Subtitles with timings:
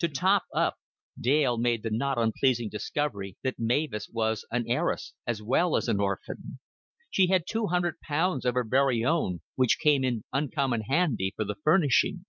[0.00, 0.76] To top up,
[1.18, 6.00] Dale made the not unpleasing discovery that Mavis was an heiress as well as an
[6.00, 6.58] orphan.
[7.08, 11.46] She had two hundred pounds of her very own, "which came in uncommon handy for
[11.46, 12.26] the furnishing."